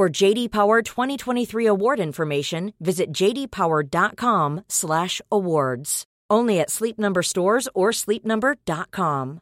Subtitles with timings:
[0.00, 6.04] For JD Power 2023 award information, visit jdpower.com/awards.
[6.30, 9.40] Only at Sleep Number stores or sleepnumber.com.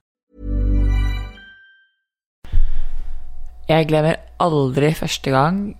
[3.68, 5.76] Jeg glemmer aldri første gang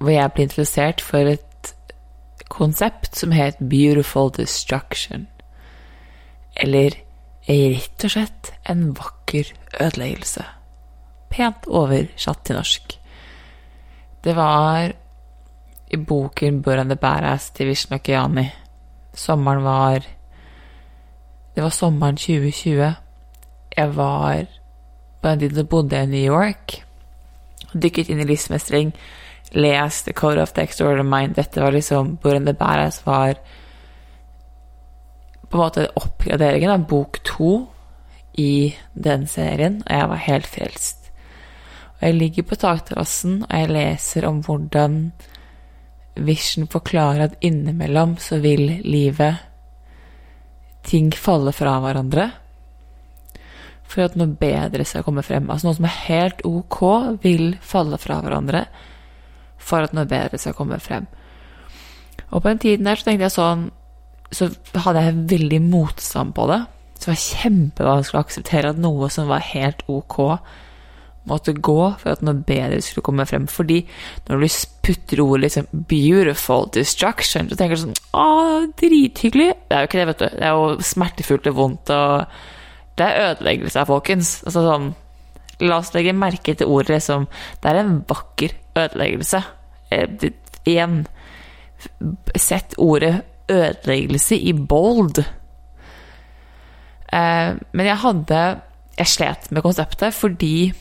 [0.00, 1.74] hvor jeg ble introdusert for et
[2.48, 5.28] konsept som het Beautiful Destruction.
[6.56, 6.90] Eller
[7.48, 9.44] rett og slett en vakker
[9.80, 10.44] ødeleggelse.
[11.30, 13.01] Pent oversatt til norsk.
[14.24, 14.92] Det var
[15.90, 18.50] i boken Burn the Badass til Vishnu Kiani.
[19.14, 20.04] Sommeren var
[21.54, 22.94] Det var sommeren 2020.
[23.76, 24.46] Jeg var
[25.22, 26.84] På den tiden bodde jeg i New York.
[27.74, 28.92] Dykket inn i livsmestring.
[29.52, 31.34] Leste Code of the Extraordinary Mind.
[31.34, 33.34] Dette var liksom Burn the Badass var
[35.50, 37.66] på en måte oppgraderingen av bok to
[38.34, 41.01] i den serien, og jeg var helt frelst.
[42.02, 44.96] Og jeg ligger på takterrassen, og jeg leser om hvordan
[46.18, 49.38] Vision forklarer at innimellom så vil livet
[50.82, 52.26] ting falle fra hverandre
[53.86, 55.46] for at noe bedre skal komme frem.
[55.46, 56.80] Altså noe som er helt ok,
[57.22, 58.64] vil falle fra hverandre
[59.62, 61.06] for at noe bedre skal komme frem.
[62.32, 63.70] Og på den tiden der så tenkte jeg sånn
[64.32, 64.48] Så
[64.80, 66.62] hadde jeg veldig motstand på det.
[66.96, 70.38] Så det var kjempevanskelig å akseptere at noe som var helt ok,
[71.28, 73.46] måtte gå for at noe bedre skulle komme frem.
[73.50, 73.82] Fordi
[74.28, 74.48] når du
[74.82, 79.54] putter ordet liksom 'beautiful destruction', så tenker du sånn 'Å, drithyggelig'.
[79.68, 80.28] Det er jo ikke det, vet du.
[80.36, 82.26] Det er jo smertefullt og vondt og
[82.98, 84.42] Det er ødeleggelse, folkens.
[84.44, 84.94] Altså sånn
[85.60, 87.28] La oss legge merke til ordet liksom
[87.62, 89.42] Det er en vakker ødeleggelse.
[89.90, 90.30] Eh,
[90.66, 91.06] Igjen
[92.36, 95.24] Sett ordet ødeleggelse i bold.
[97.12, 98.60] Eh, men jeg hadde
[98.98, 100.72] Jeg slet med konseptet fordi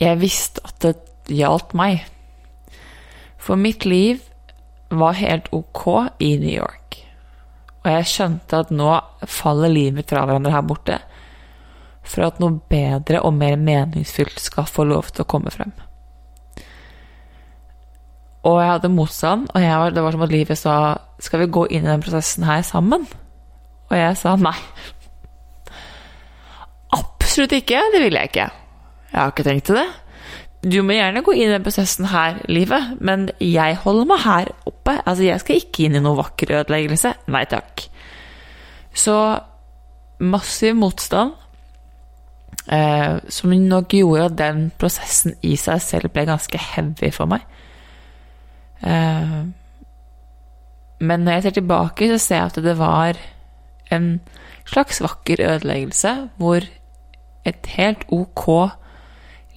[0.00, 0.96] jeg visste at det
[1.30, 2.06] gjaldt meg.
[3.40, 4.22] For mitt liv
[4.90, 5.84] var helt ok
[6.18, 6.98] i New York.
[7.80, 8.90] Og jeg skjønte at nå
[9.28, 10.98] faller livet mitt fra hverandre her borte.
[12.04, 15.72] For at noe bedre og mer meningsfylt skal få lov til å komme frem.
[18.48, 20.74] Og jeg hadde motstand, og var, det var som at livet sa
[21.20, 23.04] Skal vi gå inn i den prosessen her sammen?
[23.90, 24.56] Og jeg sa nei.
[26.96, 27.82] Absolutt ikke.
[27.92, 28.48] Det vil jeg ikke.
[29.10, 29.88] Jeg har ikke tenkt til det.
[30.60, 34.50] Du må gjerne gå inn i den prosessen her, livet, men jeg holder meg her
[34.68, 34.98] oppe.
[35.06, 37.14] Altså, jeg skal ikke inn i noe vakker ødeleggelse.
[37.32, 37.86] Nei takk.
[38.92, 39.14] Så
[40.20, 41.32] massiv motstand,
[42.68, 47.46] eh, som nok gjorde at den prosessen i seg selv ble ganske heavy for meg.
[48.84, 49.40] Eh,
[51.00, 53.16] men når jeg ser tilbake, så ser jeg at det var
[53.90, 54.20] en
[54.68, 56.66] slags vakker ødeleggelse hvor
[57.48, 58.70] et helt ok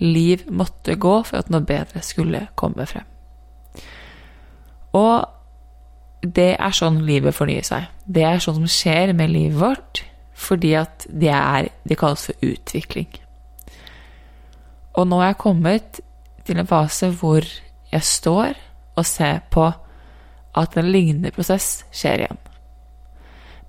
[0.04, 3.08] liv måtte gå for at noe bedre skulle komme frem.
[4.94, 5.26] Og
[6.24, 7.90] det er sånn livet fornyer seg.
[8.06, 10.04] Det er sånn som skjer med livet vårt,
[10.34, 13.08] fordi at det er Det kalles for utvikling.
[14.96, 16.00] Og nå er jeg kommet
[16.46, 17.46] til en fase hvor
[17.92, 18.56] jeg står
[18.96, 19.72] og ser på
[20.56, 22.42] at en lignende prosess skjer igjen.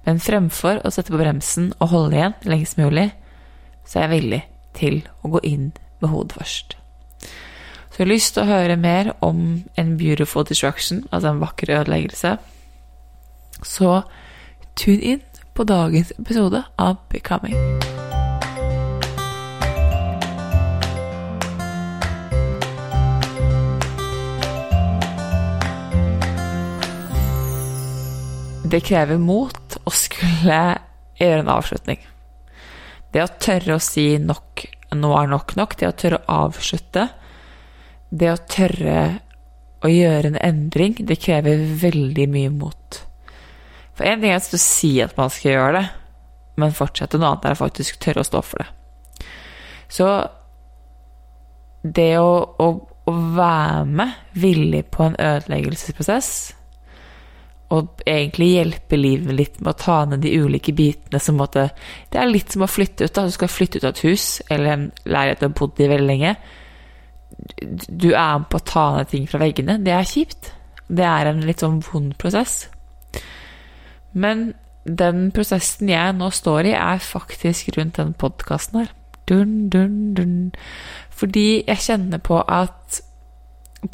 [0.05, 3.09] Men fremfor å sette på bremsen og holde igjen lengst mulig,
[3.85, 4.43] så er jeg villig
[4.77, 5.71] til å gå inn
[6.05, 6.77] med hodet først.
[7.95, 11.71] Så jeg har lyst til å høre mer om en beautiful destruction, altså en vakker
[11.79, 12.37] ødeleggelse.
[13.63, 14.01] Så
[14.77, 15.23] tune inn
[15.55, 17.55] på dagens episode av Becoming.
[28.65, 30.51] Det krever mot å skulle
[31.23, 32.01] gjøre en avslutning.
[33.15, 34.65] Det å tørre å si nok,
[34.99, 37.09] nå er nok nok, det å tørre å avslutte,
[38.15, 38.99] det å tørre
[39.85, 43.01] å gjøre en endring, det krever veldig mye mot.
[43.95, 45.85] For én ting er å si at man skal gjøre det,
[46.61, 47.19] men fortsette.
[47.19, 49.27] Noe annet er å faktisk tørre å stå for det.
[49.93, 50.09] Så
[51.85, 52.31] det å,
[52.65, 56.31] å, å være med villig på en ødeleggelsesprosess,
[57.73, 61.71] og egentlig hjelpe livet litt med å ta ned de ulike bitene som måtte
[62.13, 63.15] Det er litt som å flytte ut.
[63.15, 65.89] da, Du skal flytte ut av et hus eller en leilighet du har bodd i
[65.89, 66.37] veldig lenge
[67.89, 69.79] du er med på å ta ned ting fra veggene.
[69.85, 70.53] Det er kjipt.
[70.89, 72.67] Det er en litt sånn vond prosess.
[74.15, 74.53] Men
[74.85, 78.93] den prosessen jeg nå står i, er faktisk rundt den podkasten her.
[79.29, 80.37] Dun, dun, dun.
[81.15, 83.01] Fordi jeg kjenner på at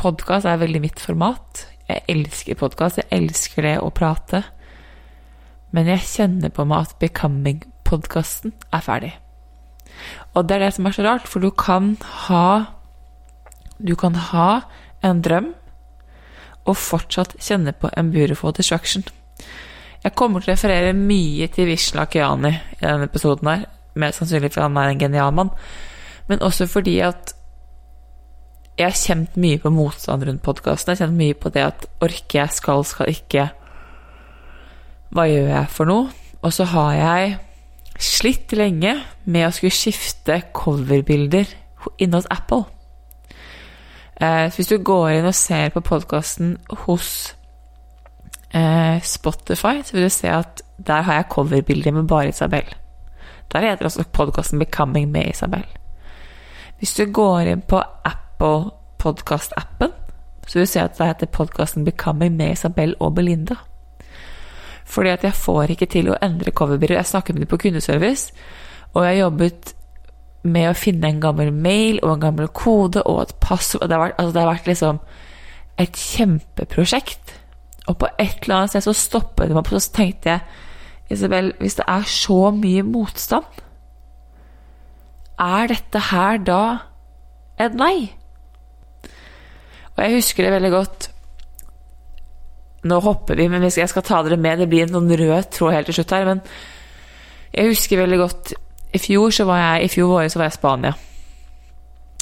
[0.00, 1.64] podkast er veldig mitt format.
[1.90, 3.00] Jeg elsker podkast.
[3.00, 4.44] Jeg elsker det å prate.
[5.74, 9.14] Men jeg kjenner på meg at Becoming-podkasten er ferdig.
[10.34, 11.96] Og det er det som er så rart, for du kan
[12.26, 12.76] ha
[13.80, 14.60] du kan ha
[15.02, 15.54] en drøm
[16.68, 19.04] og fortsatt kjenne på en beautiful distraction.
[20.04, 23.64] Jeg kommer til å referere mye til Vishla Kiani i denne episoden her,
[23.96, 25.50] mest sannsynlig fordi han er en genial mann,
[26.28, 27.34] men også fordi at
[28.78, 30.92] jeg har kjent mye på motstand rundt podkasten.
[30.92, 33.46] Jeg har kjent mye på det at orker jeg, skal, skal ikke.
[35.10, 36.10] Hva gjør jeg for noe?
[36.40, 37.38] Og så har jeg
[38.00, 38.94] slitt lenge
[39.28, 41.50] med å skulle skifte coverbilder
[42.00, 42.64] inne hos Apple.
[44.20, 46.54] Eh, hvis du går inn og ser på podkasten
[46.86, 47.10] hos
[48.56, 52.68] eh, Spotify, så vil du se at der har jeg coverbilder med bare Isabel.
[53.52, 55.68] Der heter også podkasten 'Becoming med Isabel'.
[56.78, 57.82] Hvis du går inn på
[58.40, 59.92] Apple Podcast-appen,
[60.46, 63.56] så vil du se at det heter podkasten 'Becoming med Isabel og Belinda'.
[64.84, 66.96] Fordi at jeg får ikke til å endre coverbilder.
[66.96, 68.32] Jeg snakker med dem på kundeservice,
[68.94, 69.74] og jeg har jobbet
[70.42, 73.88] med å finne en gammel mail og en gammel kode og et passord.
[73.88, 75.00] Det altså det har vært liksom
[75.78, 77.40] et kjempeprosjekt.
[77.88, 80.40] Og på et eller annet sted så stoppet det meg opp, og så tenkte jeg
[81.10, 83.44] Isabel, hvis det er så mye motstand,
[85.38, 86.78] er dette her da
[87.58, 88.19] et nei?
[90.00, 91.10] Og jeg husker det veldig godt
[92.88, 94.62] Nå hopper vi, men jeg skal ta dere med.
[94.62, 96.22] Det blir en sånn rød tråd helt til slutt her.
[96.24, 96.38] Men
[97.52, 98.52] jeg husker veldig godt
[98.96, 100.92] i fjor så var jeg, i fjor vår så var jeg i Spania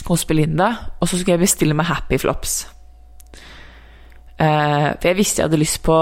[0.09, 2.57] hos Belinda, og så skulle jeg bestille meg Happy Flops.
[4.39, 5.95] Uh, for jeg visste jeg hadde lyst på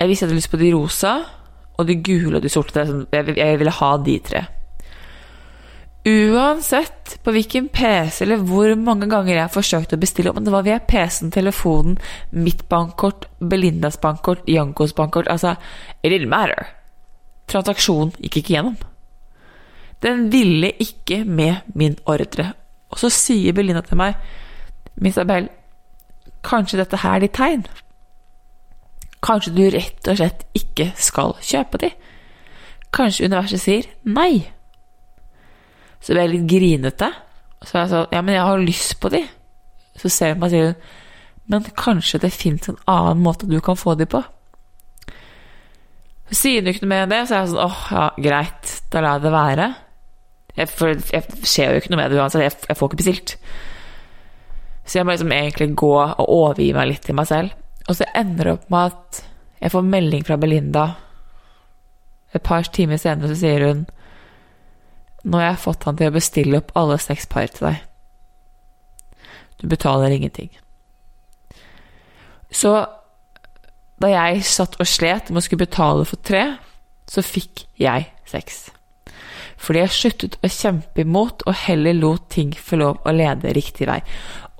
[0.00, 1.10] Jeg visste jeg hadde lyst på de rosa
[1.76, 2.84] og de gule og de sorte.
[3.12, 4.44] Jeg, jeg ville ha de tre.
[6.04, 10.50] Uansett på hvilken PC eller hvor mange ganger jeg har forsøkt å bestille Om det
[10.50, 11.98] var via PC-en, telefonen,
[12.34, 15.54] mitt bankkort, Belindas bankkort, Jankos bankkort Altså,
[16.02, 16.72] it didn't matter.
[17.46, 18.76] Transaksjonen gikk ikke gjennom.
[20.02, 22.48] Den ville ikke med min ordre.
[22.90, 24.16] Og så sier Belinda til meg,
[24.98, 25.46] Isabel,
[26.42, 27.62] kanskje dette her er ditt tegn?
[29.22, 31.92] Kanskje du rett og slett ikke skal kjøpe de?
[32.92, 34.50] Kanskje universet sier nei?
[36.02, 37.12] Så ble jeg litt grinete.
[37.62, 39.22] Så jeg sa ja, men jeg har lyst på de.
[39.98, 41.00] Så ser hun meg og sier
[41.50, 44.22] men kanskje det fins en annen måte du kan få de på?
[46.32, 49.02] Sier hun ikke noe mer enn det, så er jeg sånn åh, ja, greit, da
[49.02, 49.66] lar jeg det være.
[50.56, 52.44] Jeg, for jeg skjer jo ikke noe med det uansett.
[52.46, 53.34] Jeg, jeg får ikke bestilt.
[54.86, 57.52] Så jeg må liksom egentlig gå og overgi meg litt til meg selv.
[57.88, 59.22] Og så ender det opp med at
[59.62, 60.86] jeg får melding fra Belinda.
[62.32, 63.84] Et par timer senere så sier hun
[65.22, 67.80] Nå har jeg fått han til å bestille opp alle seks par til deg.
[69.62, 70.50] Du betaler ingenting.
[72.50, 72.74] Så
[74.02, 76.44] da jeg satt og slet med å skulle betale for tre,
[77.06, 78.70] så fikk jeg seks
[79.62, 83.86] fordi jeg sluttet å kjempe imot og heller lot ting få lov å lede riktig
[83.86, 84.00] vei.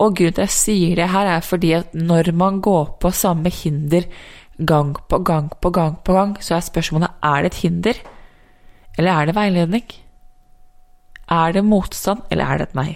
[0.03, 3.11] Og grunnen til at jeg sier det her, er fordi at når man går på
[3.15, 4.07] samme hinder
[4.59, 8.03] gang på gang på gang på gang, så er spørsmålet er det et hinder,
[8.99, 9.87] eller er det veiledning?
[11.33, 12.91] Er det motstand, eller er det et nei?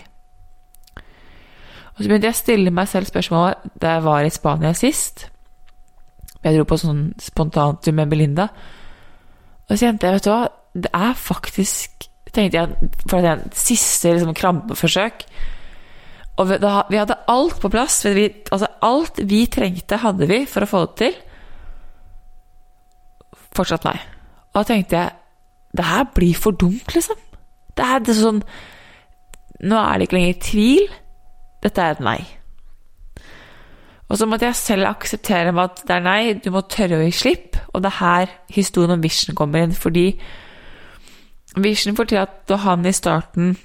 [1.97, 5.31] Og så begynte jeg å stille meg selv spørsmålet da jeg var i Spania sist.
[6.45, 8.51] Jeg dro på sånn spontantur med Belinda.
[9.67, 10.43] Og så kjente jeg, vet du hva,
[10.77, 15.25] det er faktisk tenkte jeg, for det siste liksom, krampeforsøk.
[16.37, 18.03] Og vi, da, vi, hadde alt på plass.
[18.05, 21.17] Vi, altså, alt vi trengte, hadde vi for å få det til.
[23.57, 23.97] Fortsatt nei.
[24.53, 25.15] Og da tenkte jeg
[25.77, 27.19] det her blir for dumt, liksom.
[27.77, 28.41] Det er, det sånn
[29.67, 30.89] Nå er det ikke lenger tvil.
[31.65, 32.19] Dette er et nei.
[34.07, 37.07] Og så måtte jeg selv akseptere med at det er nei, du må tørre å
[37.07, 37.57] gi slipp.
[37.73, 39.75] Og det er her historien om Vision kommer inn.
[39.75, 40.11] Fordi
[41.57, 43.57] Vision forteller at da han i starten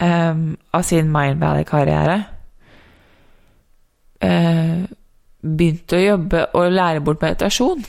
[0.00, 2.18] um, av sin Mind Valley-karriere
[4.24, 4.84] uh,
[5.40, 7.84] begynte å jobbe og lære bort meditasjon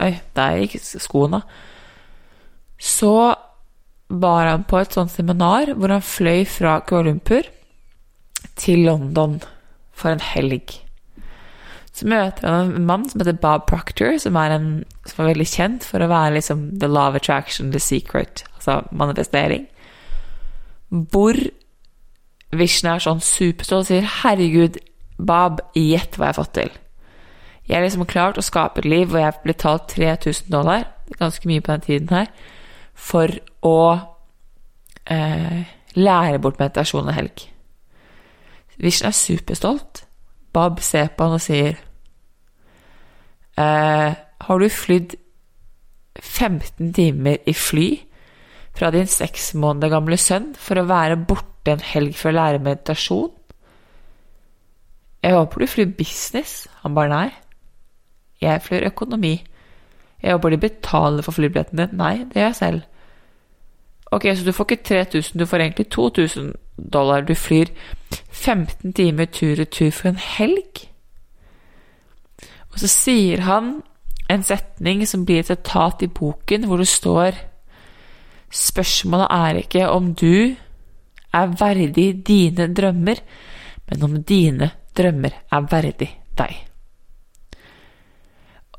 [0.00, 1.42] Oi, der gikk skoene.
[2.80, 3.12] Så
[4.10, 7.46] var han på et sånt seminar hvor han fløy fra Kuala Lumpur
[8.58, 9.38] til London
[9.94, 10.74] for en helg.
[11.94, 14.68] Så møter han en mann som heter Bob Proctor, som er, en,
[15.06, 19.66] som er veldig kjent for å være liksom the of attraction, the secret, altså manifestering.
[20.90, 21.36] Hvor
[22.50, 24.80] Vishnu er sånn superstolt og sier 'Herregud,
[25.18, 26.78] Bob, gjett hva jeg har fått til'.
[27.68, 30.88] Jeg har liksom klart å skape et liv hvor jeg blir talt 3000 dollar,
[31.18, 32.26] ganske mye på den tiden her,
[32.94, 33.32] for
[33.66, 33.78] å
[35.10, 35.62] eh,
[35.96, 37.46] lære bort meditasjon en helg.
[38.80, 40.04] Vision er superstolt.
[40.52, 41.76] Bab ser på han og sier
[43.60, 45.14] eh, Har du flydd
[46.18, 47.90] 15 timer i fly
[48.74, 52.64] fra din seks måneder gamle sønn for å være borte en helg for å lære
[52.64, 53.30] meditasjon?
[55.20, 56.64] Jeg håper du flyr business.
[56.80, 57.28] Han bare nei.
[58.40, 59.34] Jeg flyr økonomi.
[60.22, 61.96] Jeg håper de betaler for flybilletten din.
[61.96, 62.80] Nei, det gjør jeg selv.
[64.10, 66.52] Ok, så du får ikke 3000, du får egentlig 2000
[66.92, 67.20] dollar.
[67.20, 67.70] Du flyr
[68.30, 70.86] 15 timer tur-retur for en helg.
[72.72, 73.80] Og så sier han
[74.30, 77.46] en setning som blir et etat i boken, hvor det står
[78.50, 80.56] Spørsmålet er ikke om du
[81.32, 83.20] er verdig dine drømmer,
[83.86, 86.08] men om dine drømmer er verdig
[86.38, 86.56] deg.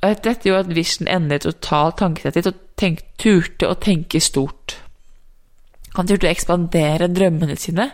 [0.02, 4.80] Dette gjorde at Vision endret totalt tankesettet og tenk, turte å tenke stort.
[5.98, 7.92] Han turte å ekspandere drømmene sine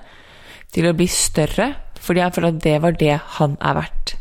[0.72, 4.16] til å bli større, fordi han følte at det var det han er verdt.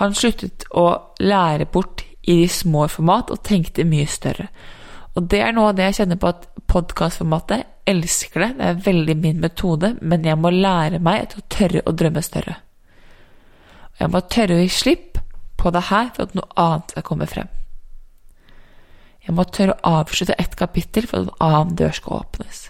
[0.00, 0.86] Han sluttet å
[1.22, 4.48] lære bort i de små format og tenkte mye større.
[5.14, 8.50] Og det er noe av det jeg kjenner på at podkastformatet elsker det.
[8.58, 12.22] Det er veldig min metode, men jeg må lære meg til å tørre å drømme
[12.24, 12.56] større.
[14.00, 15.13] Jeg må tørre å gi slipp
[15.60, 17.50] på det her for at noe annet skal komme frem.
[19.24, 22.66] Jeg må tørre å avslutte ett kapittel for at en annen dør skal åpnes.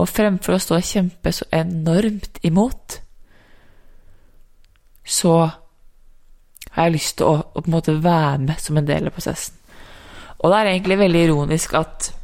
[0.00, 3.00] Og fremfor å stå og kjempe så enormt imot,
[5.04, 5.34] så
[6.70, 9.16] har jeg lyst til å, å, på en måte være med som en del av
[9.16, 9.58] prosessen.
[10.40, 12.14] Og det er egentlig veldig ironisk at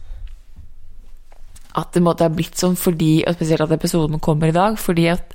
[1.76, 5.11] at det måtte ha blitt sånn fordi, og spesielt at episoden kommer i dag, fordi
[5.12, 5.35] at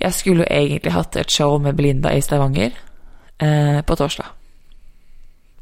[0.00, 2.70] jeg skulle jo egentlig hatt et show med Belinda i Stavanger
[3.40, 4.26] eh, på torsdag.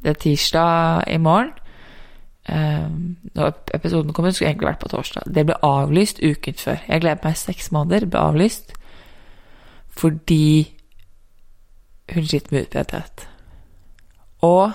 [0.03, 1.51] Det er tirsdag i morgen.
[2.49, 2.91] Eh,
[3.75, 5.23] episoden kom ut, skulle egentlig vært på torsdag.
[5.35, 6.77] Det ble avlyst uken før.
[6.89, 8.07] Jeg gleder meg seks måneder.
[8.07, 8.73] Ble avlyst
[9.99, 10.75] fordi
[12.15, 13.29] hun sliter med utbrenthet.
[14.43, 14.73] Og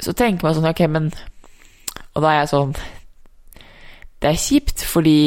[0.00, 1.10] så tenker man sånn Ok, men
[2.14, 2.74] Og da er jeg sånn
[4.22, 5.18] Det er kjipt fordi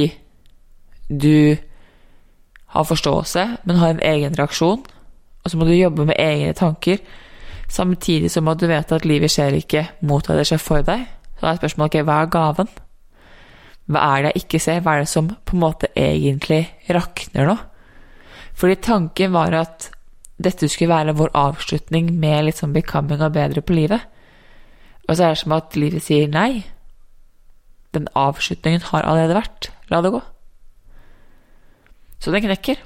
[1.07, 1.57] du
[2.73, 4.83] har forståelse, men har en egen reaksjon.
[5.43, 6.99] Og så må du jobbe med egne tanker
[7.67, 11.03] Samtidig som at du vet at livet skjer ikke mot deg, det skjer for deg.
[11.37, 12.69] Så er spørsmålet ok, hva er gaven?
[13.91, 14.79] Hva er det jeg ikke ser?
[14.83, 16.61] Hva er det som på en måte egentlig
[16.95, 17.57] rakner nå?
[18.57, 19.89] Fordi tanken var at
[20.41, 24.07] dette skulle være vår avslutning med litt sånn becoming og bedre på livet.
[25.07, 26.63] Og så er det som at livet sier nei.
[27.95, 29.69] Den avslutningen har allerede vært.
[29.91, 30.23] La det gå.
[32.19, 32.79] Så den knekker.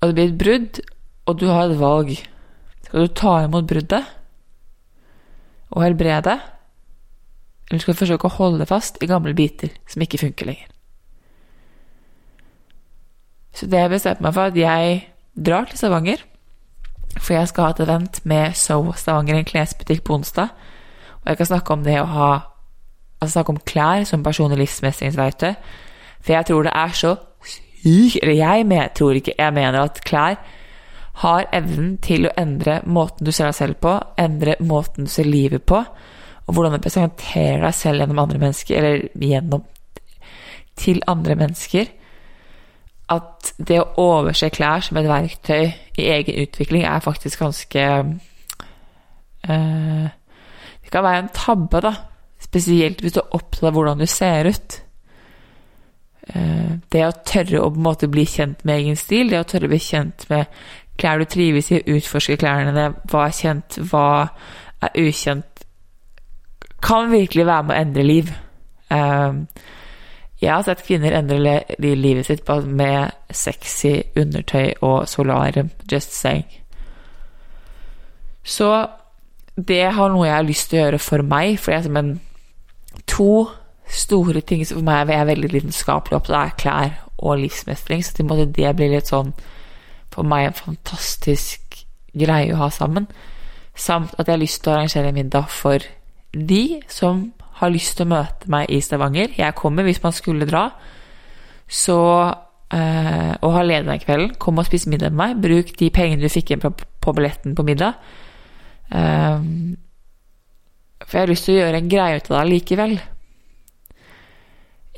[0.00, 0.80] Og det blir et brudd,
[1.26, 2.14] og du har et valg.
[2.86, 4.16] Skal du ta imot bruddet
[5.70, 6.40] og helbrede,
[7.70, 10.72] eller skal du forsøke å holde fast i gamle biter som ikke funker lenger?
[13.54, 15.04] Så det jeg bestemt meg for at jeg
[15.36, 16.24] drar til Stavanger.
[17.18, 20.50] For jeg skal ha et event med So Stavanger, en klesbutikk, på onsdag.
[21.20, 22.30] Og jeg kan snakke om det å ha
[23.20, 25.50] Altså snakke om klær som personlig livsmestringsverktøy.
[26.20, 27.16] For jeg tror det er så
[27.84, 30.36] Eller jeg tror ikke Jeg mener at klær
[31.20, 35.28] har evnen til å endre måten du ser deg selv på, endre måten du ser
[35.28, 35.76] livet på,
[36.46, 39.66] og hvordan du presenterer deg selv gjennom andre mennesker, eller gjennom
[40.80, 41.90] til andre mennesker.
[43.10, 45.66] At det å overse klær som et verktøy
[45.98, 47.86] i egen utvikling er faktisk ganske
[49.50, 50.06] øh,
[50.80, 51.92] Det kan være en tabbe, da.
[52.40, 54.80] Spesielt hvis du er opptatt av hvordan du ser ut.
[56.30, 59.48] Uh, det å tørre å på en måte bli kjent med egen stil, det å
[59.48, 60.46] tørre å bli kjent med
[61.00, 64.06] klær du trives i, utforske klærne dine, hva er kjent, hva
[64.84, 65.64] er ukjent,
[66.80, 68.32] kan virkelig være med å endre liv.
[68.90, 69.44] Um,
[70.40, 76.46] jeg har sett kvinner endre livet sitt med sexy undertøy og solarium, just saying.
[78.44, 78.86] Så
[79.68, 82.14] det har noe jeg har lyst til å gjøre for meg, for jeg som en
[83.06, 83.32] to
[83.90, 88.74] store ting som for meg er veldig lidenskapelig opptatt av, klær og livsmestring, så det
[88.76, 89.32] blir litt sånn
[90.10, 91.82] for meg en fantastisk
[92.16, 93.06] greie å ha sammen.
[93.74, 95.84] Samt at jeg har lyst til å arrangere middag for
[96.34, 97.28] de som
[97.60, 99.34] har lyst til å møte meg i Stavanger.
[99.36, 100.70] Jeg kommer hvis man skulle dra.
[101.70, 101.98] Så
[102.74, 104.34] øh, Og har ledig den kvelden.
[104.38, 105.42] Kom og spis middag med meg.
[105.42, 108.00] Bruk de pengene du fikk inn på, på billetten på middag.
[108.90, 109.46] Eh,
[111.04, 112.98] for jeg har lyst til å gjøre en greie ut av det likevel.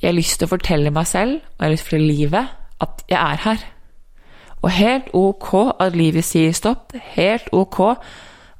[0.02, 2.16] Jeg har lyst til å fortelle meg selv, og jeg har lyst til å fortelle
[2.16, 3.66] livet, at jeg er her.
[4.62, 6.94] Og helt ok at livet sier stopp.
[7.14, 7.80] Helt ok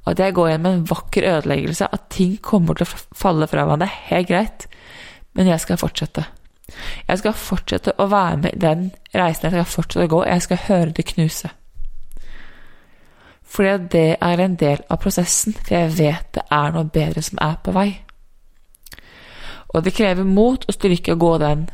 [0.07, 3.79] at jeg går gjennom en vakker ødeleggelse, at ting kommer til å falle fra meg.
[3.79, 4.67] Det er Helt greit.
[5.33, 6.25] Men jeg skal fortsette.
[7.07, 9.47] Jeg skal fortsette å være med i den reisen.
[9.47, 10.23] Jeg skal fortsette å gå.
[10.25, 11.49] Jeg skal høre det knuse.
[13.53, 17.41] Fordi det er en del av prosessen, for jeg vet det er noe bedre som
[17.41, 17.89] er på vei.
[19.73, 21.67] Og det krever mot og styrke å gå den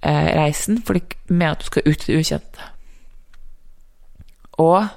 [0.00, 2.68] eh, reisen, for det mener at du skal ut i det ukjente.
[4.60, 4.88] Og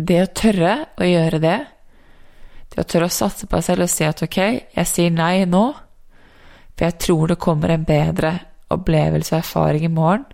[0.00, 1.58] det å tørre å gjøre det,
[2.70, 4.40] det å tørre å satse på seg selv og si at ok,
[4.76, 5.64] jeg sier nei nå,
[6.74, 8.34] for jeg tror det kommer en bedre
[8.70, 10.24] opplevelse og erfaring i morgen,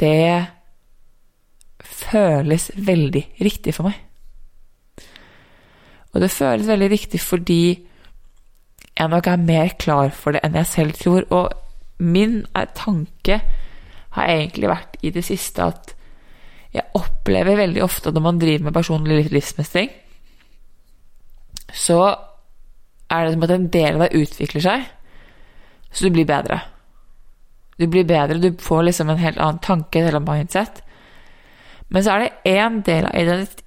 [0.00, 0.46] det
[1.82, 3.98] føles veldig riktig for meg.
[6.12, 7.62] Og det føles veldig riktig fordi
[8.98, 11.26] jeg nok er mer klar for det enn jeg selv tror.
[11.32, 11.52] Og
[12.02, 12.42] min
[12.76, 13.40] tanke
[14.16, 15.94] har egentlig vært i det siste at
[16.72, 19.90] jeg opplever veldig ofte når man driver med personlig livsmestring,
[21.72, 21.98] så
[23.12, 24.86] er det som at en del av deg utvikler seg,
[25.92, 26.62] så du blir bedre.
[27.80, 30.80] Du blir bedre, du får liksom en helt annen tanke, et helt annet mindset.
[31.92, 33.16] Men så er det én del av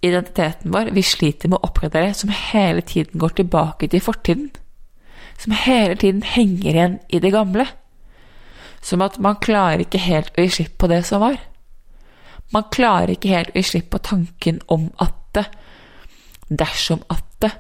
[0.01, 4.49] identiteten vår vi sliter med å oppgradere, som hele tiden går tilbake til fortiden.
[5.37, 7.67] Som hele tiden henger igjen i det gamle.
[8.81, 11.39] Som at man klarer ikke helt å gi slipp på det som var.
[12.53, 15.45] Man klarer ikke helt å gi slipp på tanken om at det,
[16.49, 17.51] dersom at det.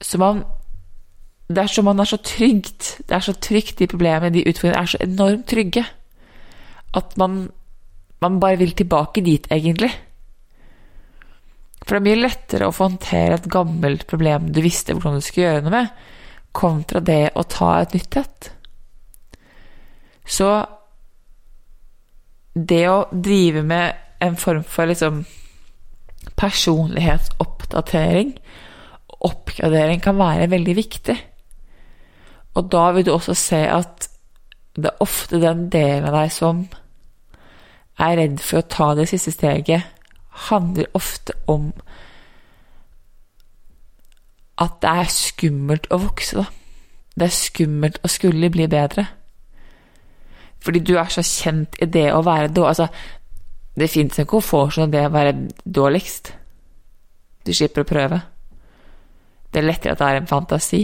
[0.00, 0.44] Så man
[1.48, 4.98] Dersom man er så trygt, det er så trygt, de problemene, de utfordringene, er så
[5.00, 5.84] enormt trygge,
[6.94, 7.38] at man,
[8.20, 9.88] man bare vil tilbake dit, egentlig.
[11.88, 15.24] For det er mye lettere å få håndtere et gammelt problem du visste hvordan du
[15.24, 15.88] skulle gjøre noe med,
[16.52, 18.50] kontra det å ta et nytt et.
[20.28, 20.50] Så
[22.52, 25.22] det å drive med en form for liksom
[26.36, 28.34] personlighetsoppdatering,
[29.24, 31.16] oppgradering, kan være veldig viktig.
[32.58, 34.10] Og da vil du også se at
[34.76, 36.66] det er ofte den delen av deg som
[37.98, 39.82] er redd for å ta det siste steget,
[40.48, 41.72] handler ofte om
[44.58, 46.46] at det er skummelt å vokse, da.
[47.18, 49.06] Det er skummelt å skulle bli bedre.
[50.62, 52.88] Fordi du er så kjent i det å være dårlig Altså,
[53.78, 56.32] det fins en komfort som det å være dårligst.
[57.46, 58.20] Du slipper å prøve.
[59.52, 60.80] Det er lettere at det er en fantasi.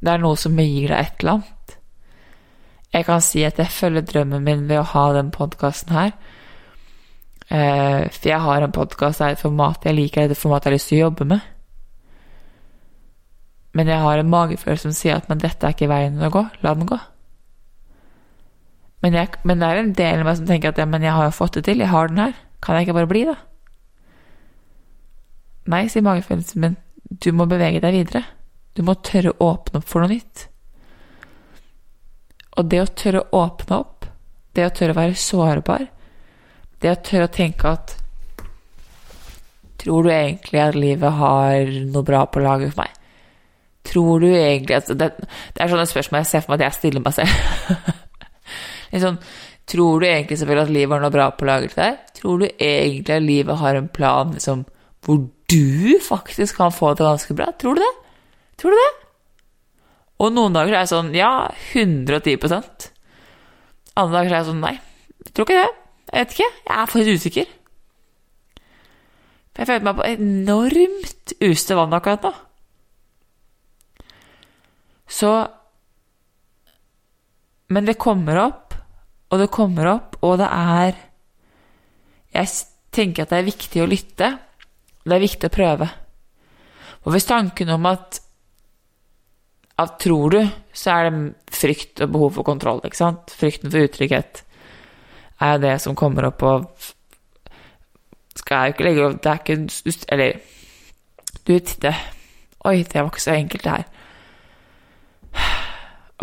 [0.00, 1.76] Det er noe som gir deg et eller annet.
[2.94, 6.12] Jeg kan si at jeg følger drømmen min ved å ha den podkasten her.
[7.50, 10.40] Uh, for jeg har en podkast, det er et format jeg liker, det er et
[10.40, 11.50] format jeg har lyst til å jobbe med.
[13.74, 16.44] Men jeg har en magefølelse som sier at men dette er ikke veien å gå,
[16.62, 16.98] la den gå.
[19.04, 21.12] Men, jeg, men, det er en del av meg som tenker at ja, men jeg
[21.12, 22.38] har jo fått det til, jeg har den her.
[22.64, 23.34] Kan jeg ikke bare bli, da?
[25.74, 28.24] Nei, sier magefølelsen min, du må bevege deg videre.
[28.74, 30.46] Du må tørre å åpne opp for noe nytt.
[32.56, 34.08] Og det å tørre å åpne opp,
[34.56, 35.86] det å tørre å være sårbar,
[36.84, 38.00] det å tørre å tenke at
[39.84, 42.92] Tror du egentlig at livet har noe bra på lager for meg?
[43.84, 45.10] Tror du egentlig altså det,
[45.52, 47.74] det er sånne spørsmål jeg ser for meg at jeg stiller meg selv.
[48.94, 49.18] liksom,
[49.68, 52.00] tror du egentlig selvfølgelig at livet har noe bra på lager til deg?
[52.16, 54.64] Tror du egentlig at livet har en plan liksom,
[55.04, 55.20] hvor
[55.52, 57.50] du faktisk kan få det ganske bra?
[57.60, 57.92] Tror du det?
[58.62, 58.90] Tror du det?
[60.24, 62.90] Og noen dager er jeg sånn ja, 110%
[64.00, 64.78] Andre dager er jeg sånn nei,
[65.26, 65.72] jeg tror ikke det.
[66.14, 66.50] Jeg vet ikke.
[66.68, 67.54] Jeg er faktisk usikker.
[69.54, 72.32] Jeg føler meg på enormt ustø vann akkurat nå.
[75.10, 75.32] Så
[77.74, 78.74] Men det kommer opp,
[79.32, 80.94] og det kommer opp, og det er
[82.34, 82.48] Jeg
[82.92, 84.28] tenker at det er viktig å lytte.
[85.02, 85.88] Det er viktig å prøve.
[87.04, 88.20] Og hvis tanken om at
[89.74, 90.38] at tror du,
[90.70, 93.32] så er det frykt og behov for kontroll, ikke sant?
[93.34, 94.44] Frykten for utrygghet
[95.40, 96.68] er det som kommer opp og
[98.36, 100.32] Skal jeg jo ikke legge opp Det er ikke Eller
[101.46, 101.94] Du det
[102.64, 103.84] Oi, det var ikke så enkelt, det her.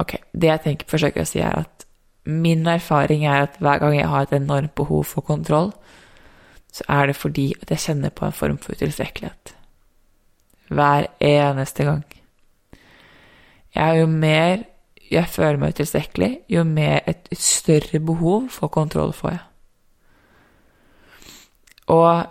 [0.01, 1.85] Ok, det jeg tenker, forsøker å si, er at
[2.25, 5.69] min erfaring er at hver gang jeg har et enormt behov for kontroll,
[6.73, 9.53] så er det fordi at jeg kjenner på en form for utilstrekkelighet.
[10.71, 12.03] Hver eneste gang.
[13.75, 14.63] Jeg er jo mer
[15.11, 19.41] jeg føler meg utilstrekkelig, jo mer et, større behov for kontroll får jeg.
[21.91, 22.23] Og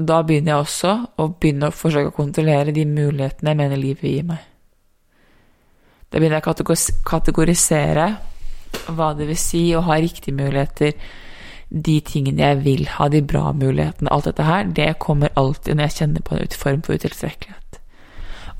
[0.00, 4.08] da begynner jeg også å begynne å forsøke å kontrollere de mulighetene jeg mener livet
[4.08, 4.44] gir meg.
[6.10, 8.06] Da begynner jeg å kategorisere
[8.90, 10.94] hva det vil si å ha riktige muligheter,
[11.70, 15.86] de tingene jeg vil ha, de bra mulighetene, alt dette her, det kommer alltid når
[15.86, 17.59] jeg kjenner på en form for utilstrekkelighet.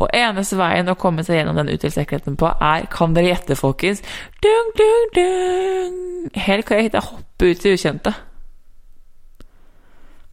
[0.01, 4.01] Og eneste veien å komme seg gjennom den utilstrekkeligheten på, er Kan dere gjette, folkens?
[4.41, 6.31] Dung, dung, dung.
[6.35, 6.97] Helt korrekt.
[6.97, 8.15] Jeg hoppe ut i ukjente.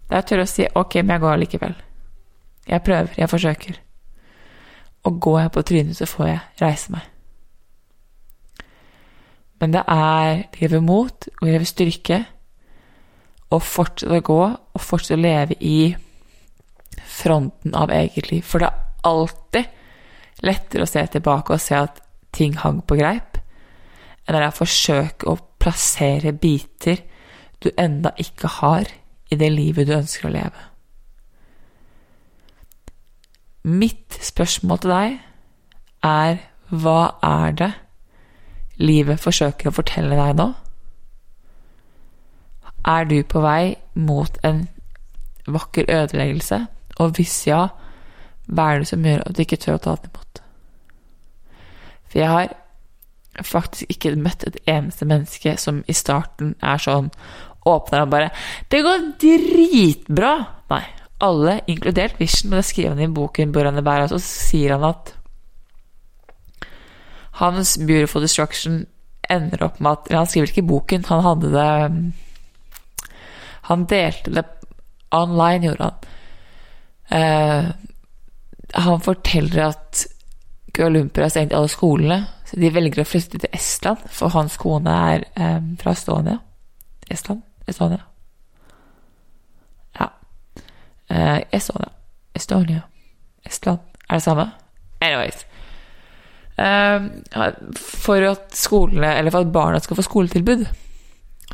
[0.08, 1.76] Det er tørre å si ok, men jeg går likevel.
[2.68, 3.84] Jeg prøver, jeg forsøker.
[5.04, 7.14] Og går jeg på trynet, så får jeg reise meg.
[9.60, 12.26] Men det er Det krever mot, og det krever styrke,
[13.50, 15.96] å fortsette å gå og fortsette å leve i
[17.08, 18.44] fronten av eget liv.
[18.44, 18.70] For det
[19.06, 19.68] alltid
[20.46, 22.02] lettere å se tilbake og se at
[22.36, 23.38] ting hang på greip,
[24.28, 27.02] enn når jeg forsøker å plassere biter
[27.64, 28.90] du enda ikke har
[29.32, 30.68] i det livet du ønsker å leve.
[33.68, 35.18] Mitt spørsmål til deg
[36.08, 36.38] er
[36.70, 37.72] hva er det
[38.80, 40.48] livet forsøker å fortelle deg nå?
[42.88, 44.68] Er du på vei mot en
[45.48, 46.62] vakker ødeleggelse?
[47.04, 47.66] Og hvis ja,
[48.48, 50.42] hva er det som gjør at du ikke tør å ta den imot?
[52.08, 52.56] For jeg har
[53.44, 57.12] faktisk ikke møtt et eneste menneske som i starten er sånn
[57.68, 58.32] Åpner og bare
[58.70, 60.86] 'Det går dritbra!' Nei.
[61.20, 64.84] Alle, inkludert Vision, men det skriver han i boken 'Bor han og så sier han
[64.84, 65.16] at
[67.32, 68.86] hans 'Beautiful Destruction'
[69.30, 72.14] ender opp med at Han skriver ikke i boken, han hadde det
[73.62, 74.46] Han delte det
[75.12, 77.74] online, gjorde han.
[78.74, 80.06] Han forteller at
[80.74, 84.58] Kuala Lumpur har stengt alle skolene, så de velger å flytte til Estland, for hans
[84.62, 86.38] kone er eh, fra Estonia.
[87.10, 87.42] Estland?
[87.68, 88.04] Estonia?
[90.00, 90.10] Ja.
[91.10, 91.90] Eh, Estonia.
[92.36, 92.84] Estonia.
[93.46, 93.80] Estland.
[94.10, 94.50] Er det samme?
[95.02, 95.46] Anyways.
[96.58, 97.08] Eh,
[97.80, 100.68] for at skolene, eller for at barna skal få skoletilbud,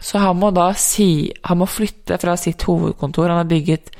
[0.01, 3.29] så han må da si Han må flytte fra sitt hovedkontor.
[3.29, 3.91] Han har bygget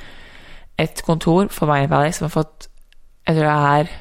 [0.80, 2.68] et kontor for Mayan Valley som har fått
[3.28, 3.92] jeg tror det er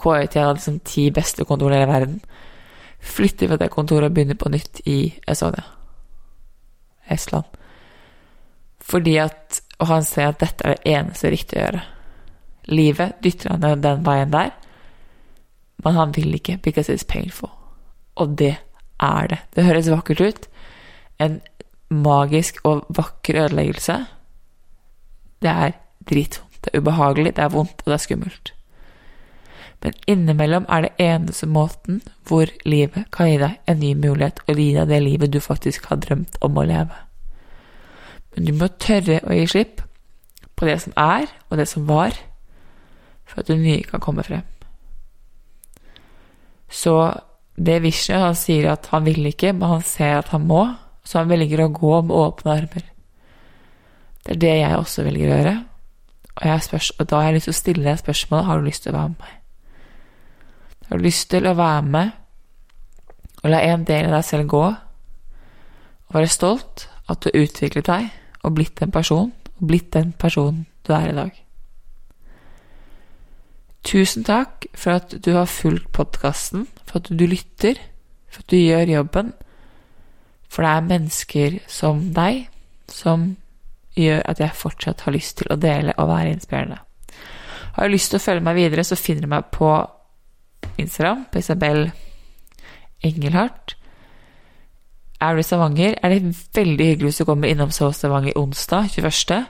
[0.00, 2.20] en av de liksom, ti beste kontorene i verden.
[3.00, 5.64] Flytter fra det kontoret og begynner på nytt i Estonia.
[7.10, 7.44] Estland.
[8.80, 11.84] Fordi at Og han ser at dette er det eneste riktige å gjøre.
[12.68, 14.50] Livet dytter han den veien der,
[15.80, 17.48] men han vil ikke because it's painful.
[18.20, 18.58] Og det
[19.00, 19.38] er det.
[19.56, 20.48] Det høres vakkert ut.
[21.18, 21.40] En
[21.88, 23.96] magisk og vakker ødeleggelse.
[25.40, 25.72] Det er
[26.04, 26.49] dritvondt.
[26.60, 28.52] Det er ubehagelig, det er vondt, og det er skummelt.
[29.80, 34.60] Men innimellom er det eneste måten hvor livet kan gi deg en ny mulighet, og
[34.60, 36.98] gi deg det livet du faktisk har drømt om å leve.
[38.34, 39.80] Men du må tørre å gi slipp
[40.56, 42.12] på det som er, og det som var,
[43.24, 44.44] for at det nye kan komme frem.
[46.70, 46.94] Så
[47.56, 50.66] det Vishnu han sier at han vil ikke, men han ser at han må,
[51.04, 52.86] så han velger å gå med åpne armer.
[54.20, 55.56] Det er det jeg også velger å gjøre,
[56.40, 58.82] og, spørs, og, da har jeg lyst til å stille deg spørsmålet har du lyst
[58.82, 59.34] til å være med meg.
[60.88, 62.10] Har du lyst til å være med
[63.42, 64.64] og la en del av deg selv gå,
[66.08, 68.08] og være stolt at du har utviklet deg
[68.44, 71.30] og blitt en person, og blitt den personen du er i dag?
[73.84, 77.80] Tusen takk for at du har fulgt podkasten, for at du lytter,
[78.28, 79.32] for at du gjør jobben.
[80.50, 82.48] For det er mennesker som deg
[82.90, 83.36] som
[83.96, 86.78] gjør at jeg fortsatt har lyst til å dele og være inspirerende.
[87.74, 89.70] Har du lyst til å følge meg videre, så finner du meg på
[90.80, 91.90] Instagram, på Isabel
[93.06, 93.76] Engelhardt.
[95.20, 98.88] Er du i Stavanger, er det veldig hyggelig hvis du kommer innom Så Stavanger onsdag
[98.96, 99.44] 21.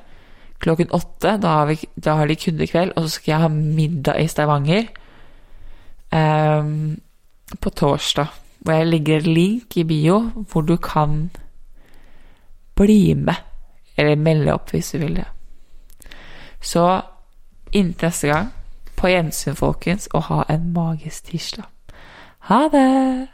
[0.59, 1.37] klokken 8.
[1.42, 4.90] Da har, vi, da har de kundekveld, og så skal jeg ha middag i Stavanger
[6.12, 6.98] um,
[7.61, 8.26] på torsdag.
[8.61, 10.18] Hvor jeg legger link i bio
[10.50, 11.31] hvor du kan
[12.76, 13.38] bli med,
[13.96, 15.26] eller melde opp hvis du vil det.
[16.61, 17.00] Så
[17.72, 18.53] inntil neste gang,
[18.96, 21.64] på gjensyn, folkens, og ha en magisk tirsdag.
[22.50, 23.29] Ha det!